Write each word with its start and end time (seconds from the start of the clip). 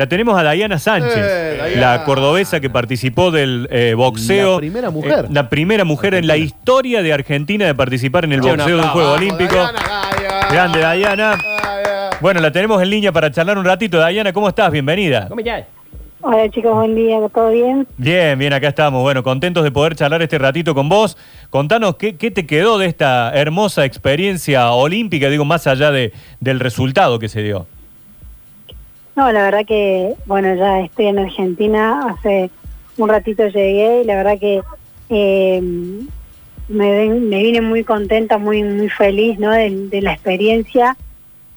La 0.00 0.06
tenemos 0.06 0.40
a 0.40 0.42
Dayana 0.42 0.78
Sánchez, 0.78 1.12
Eh, 1.14 1.56
Dayana. 1.60 1.80
la 1.98 2.04
cordobesa 2.04 2.58
que 2.58 2.70
participó 2.70 3.30
del 3.30 3.68
eh, 3.70 3.92
boxeo. 3.94 4.52
La 4.54 4.58
primera 4.60 4.88
mujer. 4.88 5.24
Eh, 5.26 5.28
la 5.30 5.50
primera 5.50 5.84
mujer 5.84 6.14
en 6.14 6.26
la 6.26 6.38
historia 6.38 7.02
de 7.02 7.12
Argentina 7.12 7.66
de 7.66 7.74
participar 7.74 8.24
en 8.24 8.32
el 8.32 8.40
boxeo 8.40 8.66
de 8.78 8.82
un. 8.82 8.88
Juego 8.88 9.10
Vamos, 9.10 9.20
Olímpico. 9.20 9.56
Dayana. 9.56 10.48
Grande, 10.50 10.80
Dayana. 10.80 11.38
Bueno, 12.18 12.40
la 12.40 12.50
tenemos 12.50 12.82
en 12.82 12.88
línea 12.88 13.12
para 13.12 13.30
charlar 13.30 13.58
un 13.58 13.64
ratito. 13.66 13.98
Dayana, 13.98 14.32
¿cómo 14.32 14.48
estás? 14.48 14.72
Bienvenida. 14.72 15.28
¿Cómo 15.28 15.42
ya? 15.42 15.66
Hola 16.22 16.48
chicos, 16.48 16.74
buen 16.74 16.94
día, 16.94 17.18
¿todo 17.34 17.50
bien? 17.50 17.86
Bien, 17.98 18.38
bien, 18.38 18.54
acá 18.54 18.68
estamos. 18.68 19.02
Bueno, 19.02 19.22
contentos 19.22 19.62
de 19.64 19.70
poder 19.70 19.96
charlar 19.96 20.22
este 20.22 20.38
ratito 20.38 20.74
con 20.74 20.88
vos. 20.88 21.18
Contanos 21.50 21.96
qué, 21.96 22.16
qué 22.16 22.30
te 22.30 22.46
quedó 22.46 22.78
de 22.78 22.86
esta 22.86 23.32
hermosa 23.34 23.84
experiencia 23.84 24.70
olímpica, 24.70 25.28
digo, 25.28 25.44
más 25.44 25.66
allá 25.66 25.90
de, 25.90 26.14
del 26.40 26.58
resultado 26.58 27.18
que 27.18 27.28
se 27.28 27.42
dio. 27.42 27.66
No, 29.16 29.32
la 29.32 29.42
verdad 29.42 29.66
que, 29.66 30.14
bueno, 30.26 30.54
ya 30.54 30.80
estoy 30.80 31.06
en 31.06 31.18
Argentina, 31.18 32.08
hace 32.08 32.50
un 32.96 33.08
ratito 33.08 33.46
llegué 33.48 34.02
y 34.02 34.04
la 34.04 34.16
verdad 34.16 34.38
que 34.38 34.62
eh, 35.08 35.60
me, 36.68 37.08
me 37.08 37.42
vine 37.42 37.60
muy 37.60 37.84
contenta, 37.84 38.38
muy 38.38 38.62
muy 38.62 38.88
feliz, 38.88 39.38
¿no? 39.38 39.50
De, 39.50 40.00
la 40.00 40.12
experiencia 40.12 40.96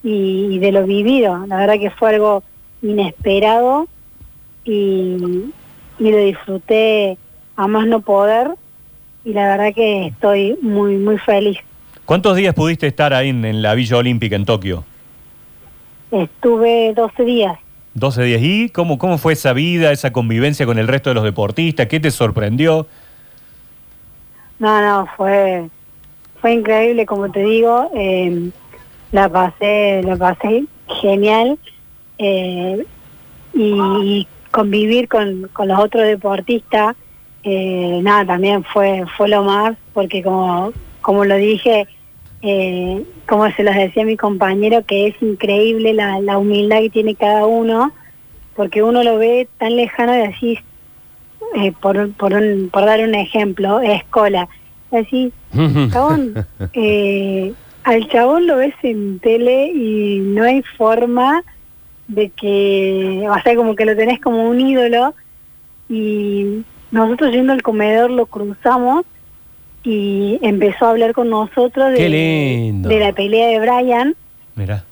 y, 0.04 0.58
de 0.60 0.72
lo 0.72 0.86
vivido. 0.86 1.46
La 1.48 1.58
verdad 1.58 1.76
que 1.76 1.91
fue 1.91 2.16
algo 2.16 2.44
inesperado 2.82 3.88
y, 4.66 5.52
y 5.99 6.12
lo 6.12 6.18
disfruté 6.18 7.18
a 7.55 7.68
más 7.68 7.85
no 7.85 8.02
poder 8.02 8.52
y 9.24 9.34
la 9.34 9.48
verdad 9.48 9.74
que 9.74 10.08
estoy 10.08 10.58
muy 10.62 10.98
muy 10.98 11.18
feliz. 11.18 11.60
¿Cuántos 12.05 12.35
días 12.35 12.54
pudiste 12.54 12.88
estar 12.88 13.13
ahí 13.13 13.30
en 13.30 13.62
la 13.62 13.76
Villa 13.76 13.98
Olímpica 13.98 14.35
en 14.35 14.46
Tokio? 14.46 14.84
Estuve 16.13 16.94
12 16.94 17.23
días. 17.23 17.58
12 17.95 18.23
días. 18.23 18.41
¿Y 18.44 18.70
cómo, 18.70 18.98
cómo 18.99 19.17
fue 19.17 19.34
esa 19.34 19.52
vida, 19.54 19.91
esa 19.91 20.13
convivencia 20.13 20.66
con 20.66 20.77
el 20.77 20.88
resto 20.88 21.09
de 21.09 21.16
los 21.16 21.23
deportistas? 21.23 21.88
¿Qué 21.88 21.99
te 21.99 22.12
sorprendió? 22.12 22.88
No, 24.60 24.82
no, 24.82 25.07
fue 25.18 25.70
fue 26.40 26.54
increíble, 26.54 27.05
como 27.05 27.32
te 27.32 27.41
digo, 27.41 27.90
eh, 27.96 28.49
la 29.13 29.29
pasé, 29.29 30.01
la 30.04 30.18
pasé 30.18 30.65
genial 31.01 31.57
eh, 32.18 32.85
y, 33.54 33.73
y 34.04 34.27
convivir 34.51 35.07
con, 35.07 35.49
con 35.54 35.70
los 35.70 35.79
otros 35.79 36.04
deportistas, 36.04 36.98
eh, 37.43 38.01
nada, 38.04 38.26
también 38.26 38.63
fue 38.66 39.05
fue 39.16 39.29
lo 39.29 39.43
más, 39.43 39.77
porque 39.93 40.21
como 40.21 40.73
como 41.01 41.23
lo 41.23 41.35
dije, 41.38 41.88
eh, 42.46 43.05
como 43.26 43.49
se 43.52 43.63
los 43.63 43.74
decía 43.74 44.04
mi 44.04 44.18
compañero, 44.18 44.84
que 44.86 45.08
es 45.08 45.16
increíble 45.22 45.94
la, 45.94 46.20
la 46.20 46.38
humildad 46.38 46.82
que 46.82 46.90
tiene 46.90 47.16
cada 47.16 47.46
uno, 47.46 47.94
porque 48.54 48.84
uno 48.84 49.02
lo 49.02 49.18
ve 49.18 49.48
tan 49.58 49.77
lejano 49.77 50.13
y 50.13 50.27
decís, 50.27 50.60
eh, 51.55 51.72
por, 51.82 52.12
por, 52.13 52.34
un, 52.34 52.70
por 52.70 52.85
dar 52.85 53.00
un 53.00 53.16
ejemplo, 53.16 53.80
Escola. 53.80 54.50
Así, 54.91 55.32
chabón, 55.91 56.46
eh, 56.74 57.54
al 57.85 58.08
chabón 58.10 58.46
lo 58.46 58.57
ves 58.57 58.76
en 58.84 59.20
tele 59.20 59.68
y 59.68 60.20
no 60.20 60.44
hay 60.44 60.62
forma 60.78 61.44
de 62.10 62.30
que, 62.30 63.26
o 63.30 63.41
sea, 63.41 63.55
como 63.55 63.76
que 63.76 63.85
lo 63.85 63.96
tenés 63.96 64.19
como 64.19 64.50
un 64.50 64.59
ídolo 64.59 65.16
y 65.88 66.63
nosotros 66.91 67.31
yendo 67.31 67.53
al 67.53 67.63
comedor 67.63 68.12
lo 68.12 68.25
cruzamos 68.25 69.06
y 69.84 70.39
empezó 70.41 70.85
a 70.85 70.89
hablar 70.91 71.13
con 71.13 71.29
nosotros 71.29 71.91
de, 71.94 72.73
la 73.00 73.12
pelea 73.13 73.47
de 73.47 73.59
Brian 73.59 74.16
Mirá. 74.56 74.84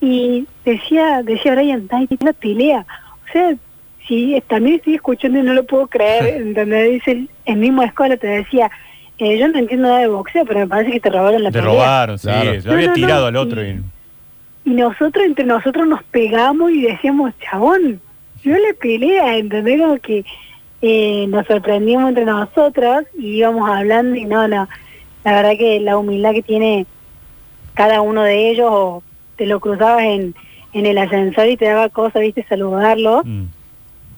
y 0.00 0.46
decía, 0.64 1.22
decía 1.22 1.52
Brian, 1.54 1.86
ay, 1.90 2.08
la 2.20 2.32
pelea. 2.32 2.86
O 3.28 3.32
sea, 3.32 3.54
si 4.08 4.42
también 4.48 4.76
estoy 4.76 4.94
escuchando 4.96 5.38
y 5.38 5.42
no 5.42 5.52
lo 5.54 5.64
puedo 5.64 5.86
creer, 5.86 6.42
en 6.42 6.54
donde 6.54 6.82
dice 6.84 7.26
el, 7.44 7.56
mismo 7.56 7.82
escuela 7.82 8.16
te 8.16 8.26
decía, 8.26 8.70
eh, 9.18 9.38
yo 9.38 9.48
no 9.48 9.58
entiendo 9.58 9.88
nada 9.88 10.00
de 10.00 10.08
boxeo, 10.08 10.44
pero 10.46 10.60
me 10.60 10.66
parece 10.66 10.92
que 10.92 11.00
te 11.00 11.10
robaron 11.10 11.42
la 11.42 11.50
Te 11.50 11.58
pelea. 11.58 11.74
robaron, 11.74 12.18
sí. 12.18 12.28
Claro. 12.28 12.52
Lo 12.64 12.72
había 12.72 12.86
No, 12.88 12.92
tirado 12.94 13.20
no, 13.22 13.26
al 13.28 13.36
otro. 13.36 13.64
y- 13.64 13.68
y- 13.70 13.80
Y 14.64 14.70
nosotros, 14.70 15.24
entre 15.26 15.44
nosotros 15.44 15.86
nos 15.88 16.02
pegamos 16.04 16.70
y 16.70 16.82
decíamos, 16.82 17.32
chabón, 17.40 18.00
yo 18.44 18.52
le 18.56 18.74
pelea, 18.74 19.36
¿entendés? 19.36 19.80
Como 19.80 19.96
que 19.98 20.24
eh, 20.82 21.26
nos 21.28 21.46
sorprendimos 21.46 22.08
entre 22.08 22.24
nosotros 22.24 23.04
y 23.16 23.38
íbamos 23.38 23.70
hablando 23.70 24.16
y 24.16 24.24
no, 24.24 24.46
no, 24.48 24.68
la 25.24 25.32
verdad 25.32 25.56
que 25.56 25.80
la 25.80 25.96
humildad 25.96 26.32
que 26.32 26.42
tiene 26.42 26.86
cada 27.74 28.00
uno 28.00 28.22
de 28.22 28.50
ellos, 28.50 28.68
o 28.70 29.02
te 29.36 29.46
lo 29.46 29.60
cruzabas 29.60 30.02
en, 30.04 30.34
en 30.72 30.86
el 30.86 30.98
ascensor 30.98 31.46
y 31.48 31.56
te 31.56 31.66
daba 31.66 31.88
cosa, 31.88 32.18
viste, 32.18 32.44
saludarlo, 32.48 33.22
Mm. 33.24 33.44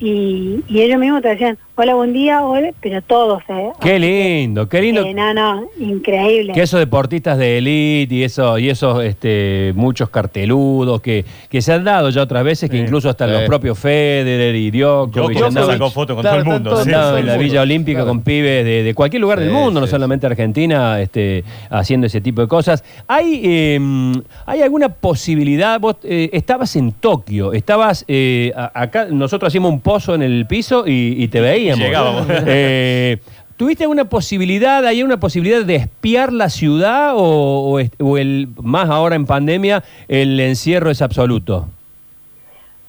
y, 0.00 0.64
y 0.66 0.80
ellos 0.82 0.98
mismos 0.98 1.22
te 1.22 1.28
decían, 1.28 1.58
hola, 1.76 1.94
buen 1.94 2.12
día, 2.12 2.40
hola, 2.42 2.70
pero 2.80 3.02
todos, 3.02 3.42
¿eh? 3.48 3.70
Qué 3.80 3.98
lindo, 3.98 4.68
qué 4.68 4.80
lindo. 4.80 5.02
Eh, 5.02 5.12
no, 5.12 5.34
no, 5.34 5.64
increíble. 5.80 6.52
Que 6.52 6.62
esos 6.62 6.78
deportistas 6.78 7.36
de 7.36 7.58
élite 7.58 8.14
y 8.14 8.22
eso 8.22 8.58
y 8.58 8.68
esos 8.70 9.02
este, 9.02 9.72
muchos 9.74 10.08
carteludos 10.08 11.00
que, 11.00 11.24
que 11.48 11.60
se 11.62 11.72
han 11.72 11.82
dado 11.82 12.10
ya 12.10 12.22
otras 12.22 12.44
veces, 12.44 12.70
que 12.70 12.76
Sí. 12.76 12.82
incluso 12.84 13.08
hasta 13.08 13.26
Sí. 13.26 13.32
los 13.32 13.42
propios 13.42 13.76
Federer 13.78 14.54
y 14.54 14.70
Djokovic 14.70 15.50
sacó 15.50 15.90
foto 15.90 16.14
con 16.14 16.22
Claro, 16.22 16.44
todo 16.44 16.54
el 16.54 16.60
mundo. 16.62 16.76
sí, 16.84 16.90
en 16.90 17.26
la. 17.26 17.36
Villa 17.36 17.62
Olímpica 17.62 17.98
Claro. 17.98 18.08
con 18.08 18.20
pibes 18.22 18.64
de, 18.64 18.82
de 18.84 18.94
cualquier 18.94 19.20
lugar 19.22 19.41
del 19.41 19.48
Sí, 19.48 19.54
mundo, 19.54 19.80
no 19.80 19.86
sí, 19.86 19.91
solamente 19.91 20.26
Argentina, 20.26 21.00
este, 21.00 21.42
haciendo 21.70 22.06
ese 22.06 22.20
tipo 22.20 22.41
de 22.41 22.46
cosas. 22.48 22.84
¿Hay, 23.08 23.41
eh, 23.44 24.12
¿hay 24.46 24.62
alguna 24.62 24.88
posibilidad? 24.91 25.80
Vos 25.80 25.96
eh, 26.04 26.30
estabas 26.32 26.76
en 26.76 26.92
Tokio, 26.92 27.52
estabas 27.52 28.04
eh, 28.06 28.52
acá, 28.54 29.06
nosotros 29.10 29.48
hacíamos 29.48 29.72
un 29.72 29.80
pozo 29.80 30.14
en 30.14 30.22
el 30.22 30.46
piso 30.46 30.84
y, 30.86 31.16
y 31.18 31.28
te 31.28 31.41
veíamos. 31.72 31.84
Llegábamos. 31.84 32.26
Eh, 32.47 33.19
¿Tuviste 33.56 33.84
alguna 33.84 34.06
posibilidad, 34.06 34.84
hay 34.84 35.02
una 35.02 35.20
posibilidad 35.20 35.64
de 35.64 35.76
espiar 35.76 36.32
la 36.32 36.48
ciudad 36.50 37.12
o, 37.14 37.78
o 38.00 38.19
el 38.19 38.48
más 38.60 38.91
ahora 38.91 39.14
en 39.14 39.26
pandemia 39.26 39.84
el 40.08 40.41
encierro 40.41 40.91
es 40.91 41.00
absoluto? 41.03 41.69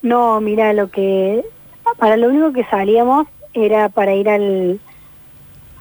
No, 0.02 0.40
mira, 0.40 0.72
lo 0.72 0.90
que 0.90 1.42
para 1.98 2.16
lo 2.16 2.28
único 2.28 2.52
que 2.52 2.64
salíamos 2.64 3.28
era 3.54 3.88
para 3.88 4.14
ir 4.14 4.28
al 4.28 4.80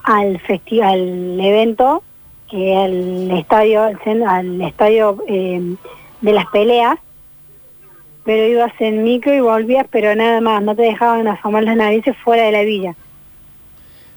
al 0.06 0.40
festival, 0.42 1.00
al 1.00 1.40
evento, 1.42 2.04
que 2.50 2.76
al 2.76 3.32
estadio, 3.32 3.84
al, 3.84 4.24
al 4.28 4.62
estadio 4.62 5.18
eh, 5.28 5.76
de 6.22 6.32
las 6.32 6.46
peleas, 6.48 7.00
pero 8.26 8.48
ibas 8.48 8.74
en 8.80 9.04
micro 9.04 9.34
y 9.34 9.40
volvías, 9.40 9.86
pero 9.90 10.16
nada 10.16 10.42
más, 10.42 10.62
no 10.64 10.76
te 10.76 10.82
dejaban 10.82 11.28
asomar 11.28 11.64
las 11.64 11.78
narices 11.78 12.16
fuera 12.24 12.44
de 12.44 12.52
la 12.52 12.64
villa. 12.64 12.96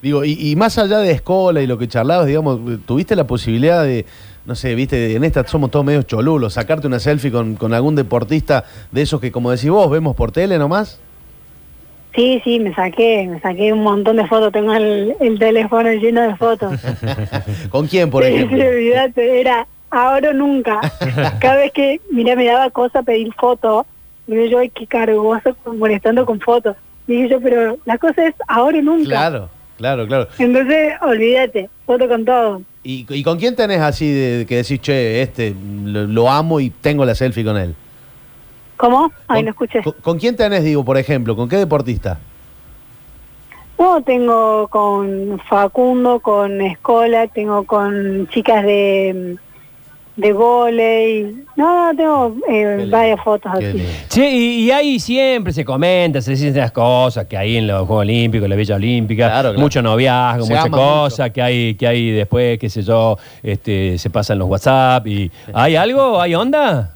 Digo, 0.01 0.25
y, 0.25 0.33
y 0.41 0.57
más 0.57 0.79
allá 0.79 0.99
de 0.99 1.11
escuela 1.11 1.61
y 1.61 1.67
lo 1.67 1.77
que 1.77 1.89
charlabas, 1.89 2.27
digamos, 2.27 2.61
¿tuviste 2.87 3.15
la 3.17 3.27
posibilidad 3.27 3.85
de, 3.85 4.07
no 4.47 4.55
sé, 4.55 4.75
viste, 4.75 5.15
en 5.15 5.25
esta 5.25 5.47
somos 5.47 5.71
todos 5.71 5.85
medios 5.85 6.07
cholulos, 6.07 6.55
sacarte 6.55 6.87
una 6.87 7.01
selfie 7.01 7.31
con, 7.31 7.57
con 7.57 7.75
algún 7.75 7.95
deportista 7.95 8.65
de 8.91 9.03
esos 9.03 9.21
que, 9.21 9.31
como 9.31 9.51
decís 9.51 9.71
vos, 9.71 9.91
vemos 9.91 10.17
por 10.17 10.33
tele 10.33 10.57
nomás? 10.57 11.01
Sí, 12.15 12.41
sí, 12.43 12.59
me 12.59 12.75
saqué, 12.75 13.29
me 13.29 13.41
saqué 13.41 13.73
un 13.73 13.83
montón 13.83 14.17
de 14.17 14.27
fotos, 14.27 14.53
tengo 14.53 14.73
el, 14.73 15.15
el 15.21 15.39
teléfono 15.39 15.93
lleno 15.93 16.23
de 16.23 16.35
fotos. 16.37 16.81
¿Con 17.71 17.87
quién, 17.89 18.09
por 18.09 18.25
ejemplo? 18.25 18.57
sí, 18.57 19.21
era 19.21 19.67
ahora 19.91 20.31
o 20.31 20.33
nunca. 20.33 20.81
Cada 21.41 21.57
vez 21.57 21.73
que, 21.73 22.01
mira, 22.11 22.35
me 22.35 22.47
daba 22.47 22.71
cosa 22.71 23.03
pedir 23.03 23.33
fotos, 23.35 23.85
digo 24.29 24.45
yo, 24.47 24.59
ay, 24.59 24.71
qué 24.71 24.87
cargoso 24.87 25.57
molestando 25.77 26.25
con 26.25 26.39
fotos. 26.41 26.77
Dije 27.07 27.29
yo, 27.29 27.41
pero 27.41 27.79
la 27.85 27.99
cosa 27.99 28.27
es 28.27 28.35
ahora 28.47 28.79
o 28.79 28.83
nunca. 28.83 29.09
Claro, 29.09 29.49
claro, 29.79 30.07
claro. 30.07 30.29
Entonces, 30.39 30.93
olvídate, 31.01 31.69
foto 31.87 32.07
con 32.07 32.25
todo. 32.25 32.63
¿Y, 32.85 33.07
y 33.09 33.23
con 33.23 33.39
quién 33.39 33.57
tenés 33.57 33.81
así 33.81 34.11
de, 34.13 34.47
que 34.47 34.57
decís, 34.57 34.81
che, 34.81 35.21
este, 35.23 35.55
lo, 35.85 36.05
lo 36.07 36.31
amo 36.31 36.61
y 36.61 36.71
tengo 36.71 37.05
la 37.05 37.15
selfie 37.15 37.45
con 37.45 37.57
él? 37.57 37.75
¿Cómo? 38.77 39.11
Ay, 39.27 39.39
¿Con- 39.39 39.45
no 39.47 39.51
escuché. 39.51 39.83
¿Con, 39.83 39.93
con 40.01 40.19
quién 40.19 40.37
tenés, 40.37 40.63
digo, 40.63 40.85
por 40.85 40.97
ejemplo? 40.99 41.35
¿Con 41.35 41.49
qué 41.49 41.57
deportista? 41.57 42.19
No, 43.79 44.03
tengo 44.03 44.69
con 44.69 45.41
Facundo, 45.49 46.21
con 46.21 46.61
Escola, 46.61 47.29
tengo 47.29 47.65
con 47.65 48.29
chicas 48.29 48.65
de 48.65 49.37
de 50.19 50.33
volei. 50.33 51.45
No, 51.55 51.93
no, 51.93 51.97
tengo 51.97 52.37
eh, 52.49 52.87
varias 52.91 53.21
fotos 53.23 53.53
qué 53.59 53.67
así. 53.69 53.87
Sí, 54.09 54.23
y, 54.25 54.65
y 54.67 54.71
ahí 54.73 54.99
siempre 54.99 55.53
se 55.53 55.65
comenta, 55.65 56.21
se 56.21 56.33
dicen 56.33 56.49
esas 56.49 56.73
cosas 56.73 57.27
que 57.27 57.37
hay 57.37 57.57
en 57.57 57.67
los 57.69 57.87
Juegos 57.87 58.03
Olímpicos, 58.03 58.45
en 58.45 58.51
la 58.51 58.57
Villa 58.57 58.75
Olímpica, 58.75 59.27
Claro, 59.29 59.49
claro. 59.51 59.61
mucho 59.61 59.81
noviazgo, 59.81 60.45
Se 60.45 60.53
muchas 60.55 60.71
cosas 60.71 61.31
que 61.31 61.41
hay, 61.41 61.75
que 61.77 61.87
hay 61.87 62.11
después, 62.11 62.59
qué 62.59 62.69
sé 62.69 62.83
yo, 62.83 63.17
este, 63.43 63.97
se 63.97 64.11
pasan 64.11 64.39
los 64.41 64.49
WhatsApp 64.49 65.07
y 65.07 65.31
¿hay 65.55 65.77
algo? 65.77 66.21
¿Hay 66.21 66.35
onda? 66.35 66.95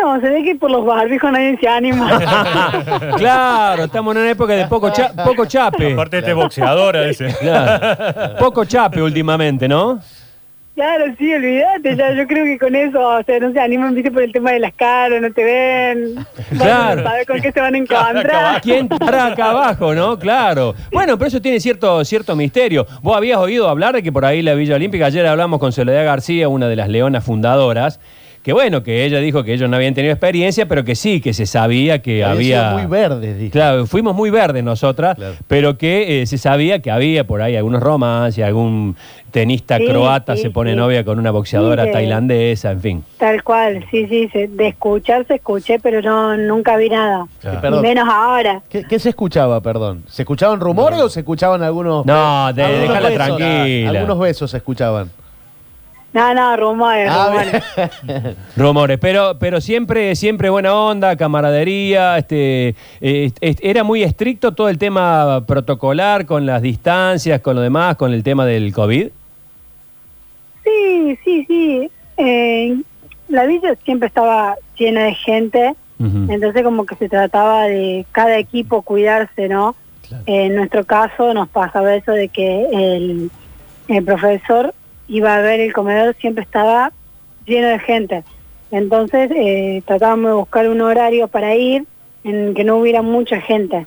No, 0.00 0.20
se 0.20 0.28
ve 0.28 0.44
que 0.44 0.54
por 0.54 0.70
los 0.70 0.84
barbijos 0.84 1.32
nadie 1.32 1.56
se 1.58 1.66
anima. 1.66 2.20
claro, 3.16 3.84
estamos 3.84 4.14
en 4.14 4.20
una 4.22 4.30
época 4.30 4.52
de 4.52 4.66
poco, 4.66 4.90
cha- 4.90 5.12
poco 5.24 5.46
chape. 5.46 5.94
Aparte 5.94 6.18
este 6.18 6.34
boxeador, 6.34 6.94
ese. 6.96 7.34
Claro. 7.40 8.36
Poco 8.38 8.64
chape 8.64 9.02
últimamente, 9.02 9.66
¿no? 9.66 9.98
Claro, 10.78 11.06
sí, 11.18 11.34
olvídate, 11.34 11.96
ya 11.96 12.12
yo 12.12 12.24
creo 12.28 12.44
que 12.44 12.56
con 12.56 12.76
eso, 12.76 13.00
o 13.04 13.20
sea, 13.24 13.40
no 13.40 13.52
se 13.52 13.58
animan, 13.58 13.96
viste, 13.96 14.12
por 14.12 14.22
el 14.22 14.30
tema 14.32 14.52
de 14.52 14.60
las 14.60 14.72
caras, 14.74 15.20
no 15.20 15.32
te 15.32 15.42
ven. 15.42 16.14
Claro. 16.56 17.00
a 17.00 17.02
saber 17.02 17.26
con 17.26 17.40
qué 17.40 17.50
se 17.50 17.60
van 17.60 17.74
a 17.74 17.84
Claro, 17.84 18.10
encontrar. 18.20 18.60
¿Quién 18.62 18.88
estará 18.88 19.26
acá 19.26 19.50
abajo, 19.50 19.92
no? 19.92 20.16
Claro. 20.20 20.76
Bueno, 20.92 21.18
pero 21.18 21.26
eso 21.26 21.42
tiene 21.42 21.58
cierto, 21.58 22.04
cierto 22.04 22.36
misterio. 22.36 22.86
Vos 23.02 23.16
habías 23.16 23.38
oído 23.38 23.68
hablar 23.68 23.96
de 23.96 24.04
que 24.04 24.12
por 24.12 24.24
ahí 24.24 24.40
la 24.40 24.54
Villa 24.54 24.76
Olímpica, 24.76 25.06
ayer 25.06 25.26
hablamos 25.26 25.58
con 25.58 25.72
Soledad 25.72 26.04
García, 26.04 26.48
una 26.48 26.68
de 26.68 26.76
las 26.76 26.88
leonas 26.88 27.24
fundadoras, 27.24 27.98
que 28.48 28.54
bueno, 28.54 28.82
que 28.82 29.04
ella 29.04 29.18
dijo 29.18 29.44
que 29.44 29.52
ellos 29.52 29.68
no 29.68 29.76
habían 29.76 29.92
tenido 29.92 30.10
experiencia, 30.10 30.66
pero 30.66 30.82
que 30.82 30.94
sí, 30.94 31.20
que 31.20 31.34
se 31.34 31.44
sabía 31.44 32.00
que 32.00 32.24
Había 32.24 32.30
había... 32.62 32.68
sido 32.70 32.78
muy 32.78 32.86
verdes, 32.90 33.36
dije. 33.38 33.50
Claro, 33.50 33.84
fuimos 33.84 34.14
muy 34.16 34.30
verdes 34.30 34.64
nosotras, 34.64 35.16
Claro. 35.16 35.34
pero 35.46 35.76
que 35.76 36.22
eh, 36.22 36.26
se 36.26 36.38
sabía 36.38 36.80
que 36.80 36.90
había 36.90 37.24
por 37.26 37.42
ahí 37.42 37.56
algunos 37.56 37.82
romances, 37.82 38.42
algún 38.42 38.96
tenista 39.32 39.76
Sí, 39.76 39.84
croata 39.86 40.34
sí, 40.34 40.40
se 40.44 40.50
pone 40.50 40.70
sí. 40.70 40.76
novia 40.78 41.04
con 41.04 41.18
una 41.18 41.30
boxeadora 41.30 41.92
tailandesa, 41.92 42.70
en 42.70 42.80
fin. 42.80 43.04
Tal 43.18 43.42
cual, 43.44 43.84
sí, 43.90 44.06
sí, 44.08 44.30
de 44.46 44.68
escuchar 44.68 45.26
se 45.26 45.34
escuché, 45.34 45.78
pero 45.78 46.00
no 46.00 46.34
nunca 46.38 46.78
vi 46.78 46.88
nada. 46.88 47.26
Claro. 47.42 47.82
Menos 47.82 48.08
ahora. 48.10 48.62
¿Qué, 48.70 48.82
qué 48.88 48.98
se 48.98 49.10
escuchaba, 49.10 49.60
perdón? 49.60 50.04
¿Se 50.08 50.22
escuchaban 50.22 50.58
rumores 50.60 50.98
o 51.00 51.10
se 51.10 51.20
escuchaban 51.20 51.62
algunos... 51.62 52.06
No, 52.06 52.50
de- 52.54 52.62
algunos 52.64 52.88
déjala 52.88 53.08
besos? 53.10 53.36
tranquila. 53.36 53.90
Algunos 53.90 54.18
besos 54.18 54.50
se 54.50 54.56
escuchaban. 54.56 55.10
No, 56.12 56.32
no, 56.34 56.56
rumores, 56.56 57.08
Ah, 57.12 57.28
rumores. 57.28 58.36
Rumores, 58.56 58.98
pero, 58.98 59.38
pero 59.38 59.60
siempre, 59.60 60.16
siempre 60.16 60.48
buena 60.48 60.74
onda, 60.74 61.16
camaradería, 61.16 62.16
este, 62.16 62.74
eh, 63.00 63.30
est- 63.40 63.60
era 63.62 63.84
muy 63.84 64.02
estricto 64.02 64.52
todo 64.52 64.70
el 64.70 64.78
tema 64.78 65.44
protocolar, 65.46 66.24
con 66.24 66.46
las 66.46 66.62
distancias, 66.62 67.40
con 67.42 67.56
lo 67.56 67.60
demás, 67.62 67.96
con 67.96 68.12
el 68.14 68.22
tema 68.22 68.46
del 68.46 68.72
COVID. 68.72 69.08
Sí, 70.64 71.18
sí, 71.24 71.44
sí. 71.46 71.90
Eh, 72.16 72.76
la 73.28 73.44
villa 73.44 73.74
siempre 73.84 74.08
estaba 74.08 74.56
llena 74.78 75.04
de 75.04 75.14
gente, 75.14 75.74
Ujú. 76.00 76.32
entonces 76.32 76.62
como 76.62 76.86
que 76.86 76.94
se 76.96 77.08
trataba 77.08 77.64
de 77.64 78.06
cada 78.12 78.38
equipo 78.38 78.82
cuidarse, 78.82 79.48
¿no? 79.48 79.74
Claro. 80.08 80.24
en 80.24 80.54
nuestro 80.54 80.84
caso 80.84 81.34
nos 81.34 81.50
pasaba 81.50 81.94
eso 81.94 82.12
de 82.12 82.28
que 82.30 82.64
el, 82.72 83.30
el 83.88 84.04
profesor 84.06 84.72
iba 85.08 85.34
a 85.34 85.40
ver 85.40 85.60
el 85.60 85.72
comedor, 85.72 86.14
siempre 86.20 86.44
estaba 86.44 86.92
lleno 87.46 87.68
de 87.68 87.78
gente. 87.78 88.24
Entonces 88.70 89.30
eh, 89.34 89.82
tratábamos 89.86 90.26
de 90.26 90.34
buscar 90.34 90.68
un 90.68 90.80
horario 90.80 91.28
para 91.28 91.54
ir 91.54 91.84
en 92.24 92.54
que 92.54 92.64
no 92.64 92.76
hubiera 92.76 93.02
mucha 93.02 93.40
gente. 93.40 93.86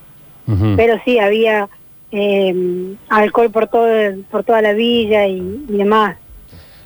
Pero 0.75 0.99
sí, 1.05 1.17
había 1.17 1.69
eh, 2.11 2.95
alcohol 3.07 3.49
por, 3.51 3.67
todo, 3.67 3.87
por 4.29 4.43
toda 4.43 4.61
la 4.61 4.73
villa 4.73 5.25
y, 5.25 5.37
y 5.69 5.77
demás. 5.77 6.17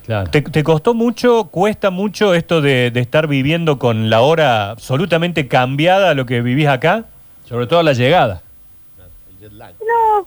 Claro. 0.04 0.30
¿Te, 0.30 0.40
te 0.40 0.62
costó 0.62 0.94
mucho, 0.94 1.48
cuesta 1.50 1.90
mucho 1.90 2.32
esto 2.32 2.60
de, 2.60 2.92
de 2.92 3.00
estar 3.00 3.26
viviendo 3.26 3.80
con 3.80 4.08
la 4.08 4.20
hora 4.20 4.70
absolutamente 4.70 5.48
cambiada 5.48 6.10
a 6.10 6.14
lo 6.14 6.26
que 6.26 6.42
vivís 6.42 6.68
acá? 6.68 7.06
Sobre 7.44 7.66
todo 7.66 7.82
la 7.82 7.92
llegada. 7.92 8.42
No, 9.40 10.26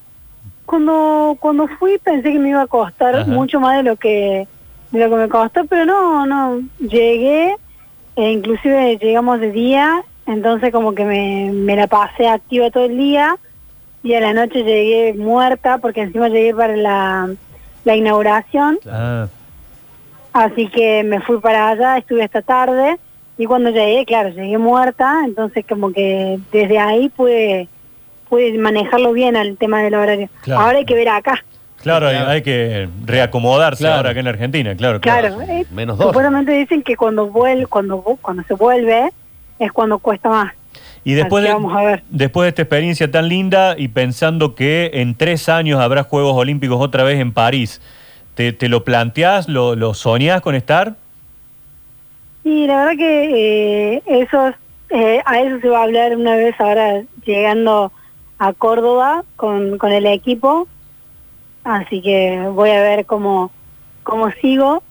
cuando, 0.70 1.36
cuando 1.40 1.68
fui 1.68 1.98
pensé 1.98 2.32
que 2.32 2.38
me 2.38 2.50
iba 2.50 2.62
a 2.62 2.68
costar 2.68 3.16
Ajá. 3.16 3.26
mucho 3.26 3.60
más 3.60 3.78
de 3.78 3.84
lo 3.84 3.96
que 3.96 4.48
de 4.92 5.00
lo 5.00 5.10
que 5.10 5.16
me 5.16 5.30
costó, 5.30 5.66
pero 5.66 5.86
no, 5.86 6.26
no, 6.26 6.62
llegué, 6.80 7.56
e 8.16 8.32
inclusive 8.32 8.98
llegamos 8.98 9.40
de 9.40 9.52
día, 9.52 10.04
entonces 10.26 10.72
como 10.72 10.94
que 10.94 11.06
me, 11.06 11.52
me 11.52 11.76
la 11.76 11.88
pasé 11.88 12.28
activa 12.28 12.72
todo 12.72 12.86
el 12.86 12.98
día 12.98 13.36
y 14.04 14.14
a 14.14 14.20
la 14.20 14.34
noche 14.34 14.64
llegué 14.64 15.14
muerta 15.14 15.78
porque 15.80 16.02
encima 16.02 16.30
llegué 16.30 16.54
para 16.56 16.76
la, 16.76 17.30
la 17.84 17.96
inauguración, 17.96 18.80
Ah, 18.90 19.28
así 20.34 20.68
que 20.70 21.04
me 21.04 21.20
fui 21.22 21.40
para 21.40 21.70
allá, 21.70 21.98
estuve 21.98 22.24
esta 22.24 22.42
tarde 22.42 22.98
y 23.38 23.46
cuando 23.46 23.70
llegué, 23.72 24.06
claro, 24.06 24.30
llegué 24.30 24.58
muerta, 24.58 25.22
entonces 25.26 25.66
como 25.68 25.92
que 25.92 26.40
desde 26.52 26.78
ahí 26.78 27.10
pude, 27.10 27.68
pude 28.30 28.58
manejarlo 28.58 29.12
bien 29.14 29.36
al 29.36 29.58
tema 29.58 29.82
del 29.82 29.96
horario. 29.96 30.30
Claro. 30.42 30.62
Ahora 30.62 30.78
hay 30.80 30.86
que 30.86 30.96
ver 30.96 31.10
acá. 31.10 31.44
claro, 31.82 32.08
hay, 32.08 32.16
Claro. 32.16 32.30
hay 32.32 32.42
que 32.42 32.90
reacomodarse 33.06 33.84
Claro. 33.84 33.96
ahora 33.98 34.10
acá 34.12 34.20
en 34.20 34.28
Argentina, 34.28 34.76
claro. 34.76 35.00
Claro, 35.02 35.42
eh, 35.42 35.66
Menos 35.72 35.98
dos. 35.98 36.08
supuestamente 36.08 36.52
dicen 36.52 36.84
que 36.84 36.96
cuando 36.96 37.28
vuel, 37.28 37.68
cuando 37.68 38.02
cuando 38.22 38.44
se 38.44 38.54
vuelve 38.54 39.10
es 39.60 39.72
cuando 39.72 39.98
cuesta 40.00 40.30
más. 40.30 40.54
Y 41.06 41.14
después 41.14 41.42
de, 41.44 41.48
que 41.50 41.54
vamos 41.54 41.76
a 41.76 41.82
ver. 41.82 42.04
después 42.10 42.44
de 42.46 42.50
esta 42.50 42.62
experiencia 42.64 43.10
tan 43.10 43.30
linda 43.30 43.76
y 43.78 43.88
pensando 43.88 44.54
que 44.54 44.92
en 44.96 45.16
tres 45.16 45.48
años 45.50 45.80
habrá 45.80 46.04
Juegos 46.04 46.36
Olímpicos 46.36 46.78
otra 46.82 47.04
vez 47.04 47.20
en 47.20 47.32
París, 47.32 47.82
¿te, 48.36 48.52
te 48.52 48.68
lo 48.68 48.84
planteás, 48.84 49.48
lo, 49.48 49.76
lo 49.76 49.94
soñás 49.94 50.42
con 50.42 50.56
estar? 50.56 50.96
Y 52.44 52.68
la 52.68 52.78
verdad 52.86 52.98
que 52.98 53.94
eh, 53.96 54.04
eso, 54.06 54.54
eh, 54.90 55.22
a 55.26 55.40
eso 55.42 55.60
se 55.62 55.70
va 55.70 55.80
a 55.80 55.84
hablar 55.84 56.16
una 56.16 56.36
vez 56.36 56.54
ahora 56.60 57.02
llegando 57.26 57.92
a 58.40 58.54
Córdoba 58.54 59.24
con, 59.36 59.78
con 59.78 59.92
el 59.92 60.06
equipo. 60.06 60.68
Así 61.64 62.02
que 62.02 62.48
voy 62.54 62.70
a 62.72 62.82
ver 62.82 63.06
cómo, 63.06 63.52
cómo 64.04 64.32
sigo 64.42 64.82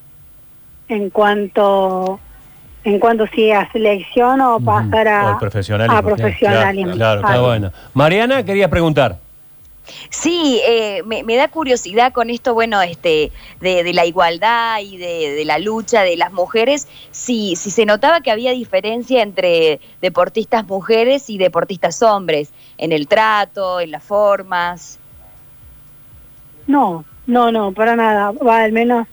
en 0.88 1.10
cuanto 1.10 2.20
en 2.84 2.98
cuanto 3.00 3.26
sigue 3.26 3.52
a 3.54 3.70
selección 3.72 4.40
o 4.40 4.60
pasar 4.60 5.06
O 5.08 5.10
a, 5.10 5.30
al 5.32 5.38
profesionalismo. 5.38 5.98
a 5.98 6.02
profesionalismo. 6.02 6.92
Claro, 6.94 7.20
claro, 7.20 7.20
Está 7.20 7.32
Así. 7.34 7.44
bueno. 7.44 7.72
Mariana, 7.92 8.42
quería 8.44 8.70
preguntar. 8.70 9.18
Sí, 10.10 10.60
eh, 10.66 11.02
me, 11.04 11.36
da 11.36 11.48
curiosidad 11.48 12.12
con 12.12 12.30
esto, 12.30 12.54
bueno, 12.54 12.80
este, 12.82 13.32
de, 13.60 13.92
la 13.92 14.04
igualdad 14.04 14.80
y 14.80 14.96
de, 14.96 15.44
la 15.44 15.58
lucha 15.58 16.02
de 16.02 16.16
las 16.16 16.32
mujeres, 16.32 16.88
si, 17.10 17.56
si 17.56 17.70
se 17.70 17.86
notaba 17.86 18.20
que 18.20 18.30
había 18.30 18.52
diferencia 18.52 19.22
entre 19.22 19.80
deportistas 20.00 20.66
mujeres 20.66 21.30
y 21.30 21.38
deportistas 21.38 22.02
hombres, 22.02 22.50
en 22.76 22.92
el 22.92 23.08
trato, 23.08 23.80
en 23.80 23.90
las 23.90 24.02
formas. 24.02 24.98
No, 26.66 27.04
no, 27.26 27.50
no, 27.50 27.72
para 27.72 27.96
nada. 27.96 28.32
Va, 28.32 28.62
al 28.62 28.72
menos 28.72 29.06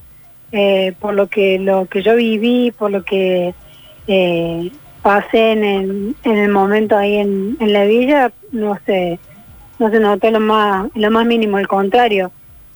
eh, 0.51 0.93
por 0.99 1.13
lo 1.13 1.27
que 1.27 1.59
lo 1.59 1.85
que 1.85 2.01
yo 2.01 2.15
viví, 2.15 2.71
por 2.71 2.91
lo 2.91 3.03
que 3.03 3.53
eh, 4.07 4.71
pasé 5.01 5.51
en 5.51 5.63
el, 5.63 6.15
en 6.23 6.37
el 6.37 6.49
momento 6.49 6.97
ahí 6.97 7.15
en, 7.17 7.57
en 7.59 7.73
la 7.73 7.85
villa, 7.85 8.31
no 8.51 8.77
sé, 8.85 9.19
no 9.79 9.89
se 9.89 9.99
notó 9.99 10.31
lo 10.31 10.39
más, 10.39 10.89
lo 10.95 11.11
más 11.11 11.25
mínimo, 11.25 11.57
al 11.57 11.67
contrario, 11.67 12.31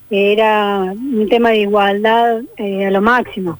era 0.09 0.81
un 0.81 1.27
tema 1.29 1.49
de 1.49 1.59
igualdad 1.59 2.41
eh, 2.57 2.87
a 2.87 2.91
lo 2.91 3.01
máximo. 3.01 3.59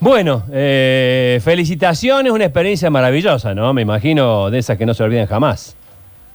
Bueno, 0.00 0.44
eh, 0.52 1.40
felicitaciones, 1.42 2.30
una 2.30 2.44
experiencia 2.44 2.90
maravillosa, 2.90 3.54
¿no? 3.54 3.72
Me 3.72 3.82
imagino 3.82 4.50
de 4.50 4.58
esas 4.58 4.76
que 4.76 4.84
no 4.84 4.92
se 4.92 5.02
olvidan 5.02 5.26
jamás. 5.26 5.76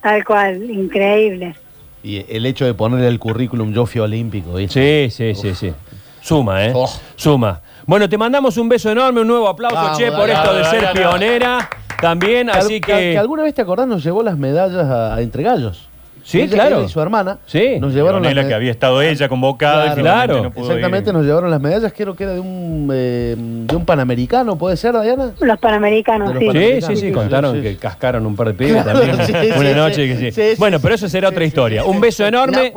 Tal 0.02 0.24
cual, 0.26 0.70
increíble. 0.70 1.56
Y 2.02 2.26
el 2.34 2.46
hecho 2.46 2.66
de 2.66 2.74
ponerle 2.74 3.08
el 3.08 3.20
currículum 3.20 3.74
yo 3.74 3.86
fui 3.86 4.02
olímpico, 4.02 4.54
¿viste? 4.54 5.10
Sí, 5.10 5.36
sí, 5.36 5.36
sí, 5.36 5.56
sí. 5.56 5.74
Suma, 6.22 6.66
¿eh? 6.66 6.72
Oh. 6.74 6.90
Suma. 7.16 7.62
Bueno, 7.86 8.08
te 8.08 8.18
mandamos 8.18 8.58
un 8.58 8.70
beso 8.70 8.92
enorme, 8.92 9.22
un 9.22 9.28
nuevo 9.28 9.48
aplauso, 9.48 9.76
Vamos, 9.76 9.98
Che, 9.98 10.12
por 10.12 10.28
dale, 10.28 10.34
esto 10.34 10.54
de 10.54 10.62
dale, 10.62 10.70
ser 10.70 10.82
dale, 10.84 11.00
pionera 11.00 11.70
también, 12.02 12.50
así 12.50 12.80
que, 12.80 12.92
que... 12.92 13.12
que 13.12 13.18
alguna 13.18 13.44
vez 13.44 13.54
te 13.54 13.62
acordás 13.62 13.88
nos 13.88 14.04
llevó 14.04 14.24
las 14.24 14.38
medallas 14.38 14.86
a, 14.86 15.16
a 15.16 15.22
entre 15.22 15.44
gallos. 15.44 15.89
Sí, 16.30 16.42
Ella- 16.42 16.54
claro. 16.54 16.76
ella 16.78 16.86
y 16.86 16.90
su 16.90 17.02
hermana 17.02 17.40
Sí. 17.48 17.80
nos 17.80 17.92
llevaron 17.92 18.22
que 18.22 18.54
había 18.54 18.70
estado 18.70 19.02
ella 19.02 19.28
convocada 19.28 19.86
Claro, 19.86 19.94
y 19.94 19.96
finalmente 19.96 20.28
claro. 20.28 20.44
no 20.44 20.52
pudo 20.52 20.66
Exactamente, 20.68 21.10
ir. 21.10 21.16
nos 21.16 21.26
llevaron 21.26 21.50
las 21.50 21.60
medallas, 21.60 21.92
creo 21.98 22.16
que 22.16 22.24
era 22.26 22.34
de 22.34 22.40
un 22.40 22.92
eh, 22.94 23.36
de 23.38 23.76
un 23.76 23.84
panamericano, 23.86 24.56
¿puede 24.56 24.78
ser, 24.78 25.00
Diana? 25.02 25.32
Los 25.40 25.58
panamericanos, 25.58 26.30
los 26.30 26.38
sí. 26.38 26.42
Sí, 26.42 26.48
Panamericanos. 26.48 26.86
sí, 26.88 26.96
sí, 26.96 27.08
Sí, 27.08 27.12
contaron 27.12 27.56
sí. 27.56 27.62
que 27.64 27.76
cascaron 27.78 28.26
un 28.28 28.36
par 28.36 28.48
de 28.48 28.54
pibes 28.54 28.84
Claro, 28.84 29.00
también. 29.00 29.26
sí, 29.26 29.34
Una 29.60 29.70
sí, 29.70 29.76
noche 29.76 30.16
sí. 30.18 30.24
que 30.26 30.32
sí. 30.32 30.56
Bueno, 30.60 30.78
pero 30.80 30.94
eso 30.96 31.10
será 31.10 31.30
otra 31.30 31.44
historia. 31.46 31.84
Un 31.84 32.00
beso 32.00 32.24
enorme. 32.28 32.74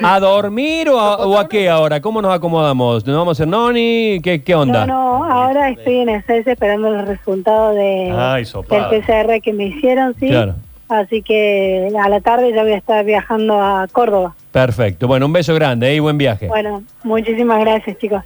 No. 0.00 0.08
¿A 0.08 0.18
dormir 0.18 0.88
o 0.88 0.98
a, 0.98 1.16
o 1.18 1.38
a 1.38 1.48
qué 1.50 1.68
ahora? 1.68 2.00
¿Cómo 2.00 2.22
nos 2.22 2.34
acomodamos? 2.34 3.06
¿Nos 3.06 3.14
vamos 3.14 3.28
a 3.28 3.42
hacer 3.42 3.48
noni? 3.48 4.20
¿Qué, 4.22 4.42
qué 4.42 4.54
onda? 4.54 4.86
No, 4.86 5.18
no, 5.18 5.24
ahora 5.30 5.68
estoy 5.68 5.96
en 5.98 6.08
SS 6.08 6.50
esperando 6.50 6.88
los 6.88 7.06
resultados 7.06 7.74
de, 7.74 8.10
Ay, 8.16 8.44
del. 8.44 9.02
PCR 9.02 9.40
que 9.42 9.52
me 9.52 9.66
hicieron, 9.66 10.14
sí. 10.18 10.28
Claro. 10.28 10.54
Así 10.88 11.22
que 11.22 11.90
a 12.00 12.08
la 12.08 12.20
tarde 12.20 12.52
ya 12.52 12.62
voy 12.62 12.72
a 12.72 12.76
estar 12.76 13.04
viajando 13.04 13.60
a 13.60 13.86
Córdoba. 13.90 14.34
Perfecto. 14.52 15.06
Bueno, 15.06 15.26
un 15.26 15.32
beso 15.32 15.54
grande 15.54 15.90
¿eh? 15.90 15.96
y 15.96 15.98
buen 16.00 16.16
viaje. 16.16 16.46
Bueno, 16.48 16.82
muchísimas 17.02 17.60
gracias, 17.60 17.98
chicos. 17.98 18.22